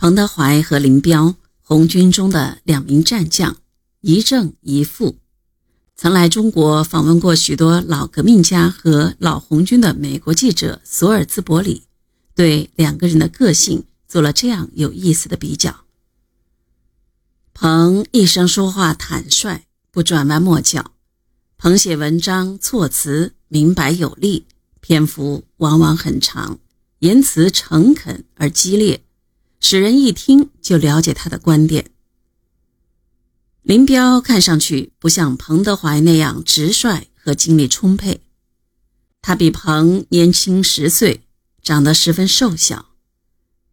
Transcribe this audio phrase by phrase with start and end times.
[0.00, 3.58] 彭德怀和林彪，红军中的两名战将，
[4.00, 5.18] 一正一负。
[5.94, 11.82] 曾来中国访问过许多老革命家和老红军的美国记者索尔兹伯里，
[12.34, 15.84] 对两个人的个性做了这样有意思的比较。
[17.52, 20.92] 彭一生说话坦率，不转弯抹角。
[21.58, 24.46] 彭写文章措辞明白有力，
[24.80, 26.58] 篇幅往往很长，
[27.00, 29.02] 言辞诚恳而激烈，
[29.60, 31.90] 使人一听就了解他的观点。
[33.62, 38.22] 林彪看上去不像彭德怀那样直率和精力充沛，
[39.20, 41.22] 他比彭年轻十岁，
[41.62, 42.86] 长得十分瘦小，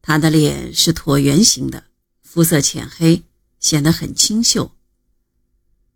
[0.00, 1.84] 他的脸是椭圆形的，
[2.22, 3.24] 肤色浅黑，
[3.58, 4.70] 显得很清秀。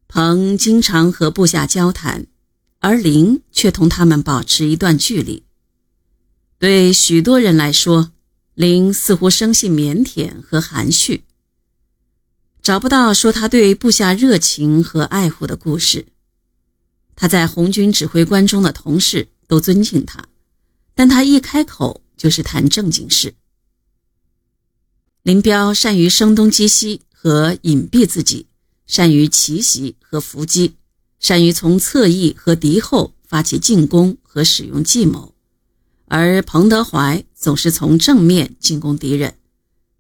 [0.09, 2.27] 彭经常和部下交谈，
[2.81, 5.45] 而林却同他们保持一段距离。
[6.59, 8.13] 对许多人来说，
[8.57, 11.25] 林似乎生性腼腆和含蓄。
[12.63, 16.07] 找不到说他对部下热情和爱护的故事。
[17.15, 20.25] 他在红军指挥官中的同事都尊敬他，
[20.95, 23.35] 但他一开口就是谈正经事。
[25.23, 28.47] 林彪善于声东击西和隐蔽自己，
[28.87, 30.77] 善于奇袭和伏击，
[31.21, 35.35] 善于从侧翼和敌后发起进攻和使用计谋，
[36.07, 39.37] 而彭德怀总是从正面进攻敌人。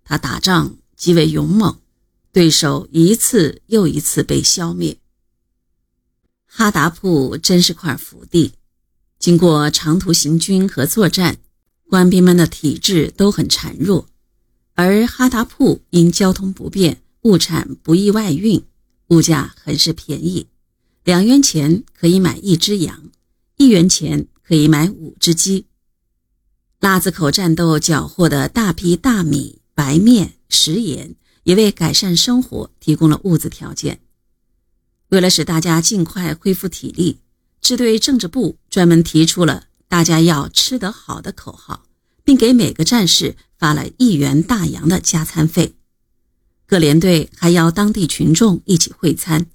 [0.04, 1.78] 他打仗极为勇猛。
[2.32, 4.98] 对手一次又一次被消灭。
[6.44, 8.52] 哈达铺真是块福地，
[9.18, 11.38] 经过长途行军和作战，
[11.88, 14.10] 官兵们的体质都很孱弱，
[14.74, 18.62] 而哈达铺因交通不便，物产不易外运，
[19.08, 20.46] 物价很是便宜，
[21.04, 23.10] 两元钱可以买一只羊，
[23.56, 25.64] 一元钱可以买五只鸡。
[26.80, 31.16] 腊子口战斗缴获的大批大米、白面、食盐。
[31.46, 34.00] 也为改善生活提供了物资条件。
[35.10, 37.20] 为了使大家尽快恢复体力，
[37.60, 41.84] 支队政治部专门提出了“大家要吃得好”的口号，
[42.24, 45.76] 并给每个战士发了一元大洋的加餐费。
[46.66, 49.46] 各连队还邀当地群众一起会餐。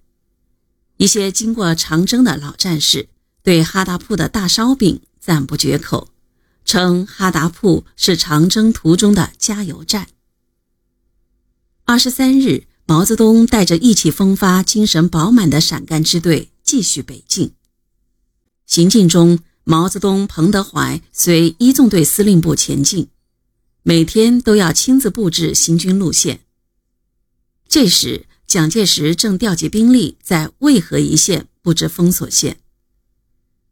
[0.96, 3.10] 一些经过长征的老战士
[3.44, 6.08] 对哈达铺的大烧饼赞不绝口，
[6.72, 10.08] 称哈达铺是长征途中的加油站。
[11.84, 17.52] 二十三日，毛泽东带着意气风发、精神饱满的陕甘支队继续北进。
[18.66, 23.10] 行进中，毛泽东、彭德怀随一纵队司令部前进，
[23.84, 26.40] 每天都要亲自布置行军路线。
[27.68, 32.62] 这时，蒋介石正调集兵力在渭河一线布置封锁线。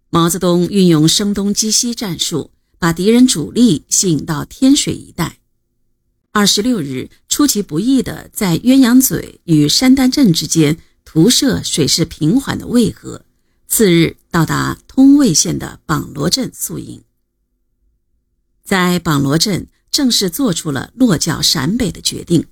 [0.10, 5.38] 毛泽东运用声东击西战术，把敌人主力吸引到天水一带。
[6.31, 13.25] 二十六日，出其不意地在鸳鸯嘴与山丹镇之间涂设水势平缓的渭河。
[13.68, 17.03] 次日，到达通渭县的榜罗镇宿营。
[18.63, 22.45] 在榜罗镇，正式做出了落脚陕北的决定。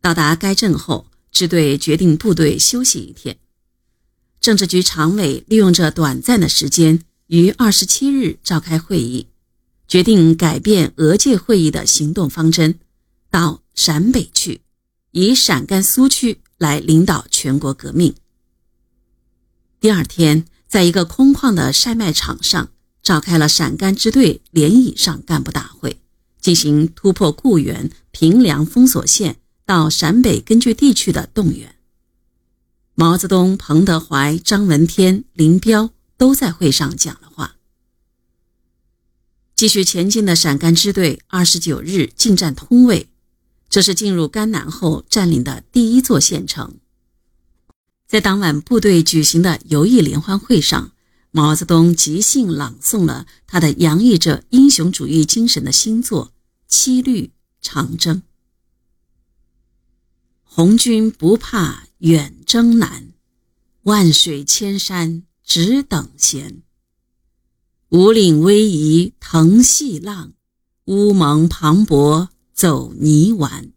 [0.00, 3.38] 到达该镇后，支队决定部队休息一天。
[4.40, 9.28] 政治局常委利用这短暂的时间，于二十七日召开会议。
[9.88, 12.80] 决定改变俄界会议的行动方针，
[13.30, 14.62] 到陕北去，
[15.12, 18.12] 以陕甘苏区来领导全国革命。
[19.78, 22.70] 第二天，在一个空旷的晒麦场上，
[23.00, 26.00] 召开了陕甘支队连以上干部大会，
[26.40, 31.76] 进行突破固原、平凉封锁线到陕北根据地区的动员。
[32.96, 37.56] 毛泽东、彭德怀、张闻天、林彪都在会上讲了话。
[39.54, 43.08] 继续前进的陕甘支队，二十九日进占通渭，
[43.70, 46.78] 这是进入甘南后占领的第一座县城。
[48.06, 50.92] 在当晚部队举行的游艺联欢会上，
[51.30, 56.26] 毛泽东即兴朗诵了他的洋溢着英雄主义精神的新作
[56.68, 58.16] 《七律长征》：
[60.44, 63.12] 红军不怕远征难，
[63.82, 66.62] 万水千山只等闲。
[67.90, 70.34] 五岭逶迤腾细浪，
[70.86, 73.72] 乌蒙磅礴走泥丸。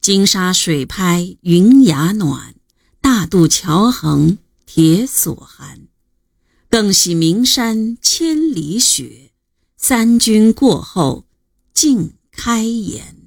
[0.00, 2.54] 金沙水拍云崖暖，
[3.02, 5.86] 大渡桥横铁索寒。
[6.70, 9.32] 更喜名山千里雪，
[9.76, 11.26] 三军过后
[11.74, 13.19] 尽开颜。